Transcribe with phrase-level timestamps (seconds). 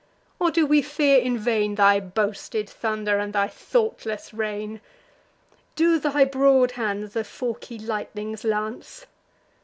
[0.39, 4.81] or do we fear in vain Thy boasted thunder, and thy thoughtless reign?
[5.75, 9.05] Do thy broad hands the forky lightnings lance?